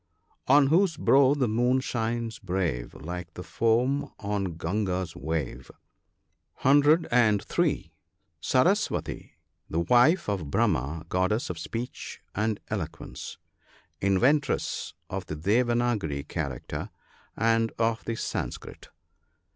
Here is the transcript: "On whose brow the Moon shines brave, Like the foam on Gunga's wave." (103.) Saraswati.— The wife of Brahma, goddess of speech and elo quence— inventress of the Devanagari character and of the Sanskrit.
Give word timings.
"On 0.55 0.65
whose 0.65 0.97
brow 0.97 1.35
the 1.35 1.47
Moon 1.47 1.79
shines 1.79 2.39
brave, 2.39 2.95
Like 2.95 3.35
the 3.35 3.43
foam 3.43 4.11
on 4.17 4.55
Gunga's 4.57 5.15
wave." 5.15 5.69
(103.) 6.63 7.93
Saraswati.— 8.39 9.33
The 9.69 9.79
wife 9.81 10.27
of 10.27 10.49
Brahma, 10.49 11.05
goddess 11.07 11.51
of 11.51 11.59
speech 11.59 12.19
and 12.33 12.59
elo 12.69 12.87
quence— 12.87 13.37
inventress 14.11 14.93
of 15.07 15.27
the 15.27 15.35
Devanagari 15.35 16.27
character 16.27 16.89
and 17.37 17.71
of 17.77 18.03
the 18.05 18.15
Sanskrit. 18.15 18.89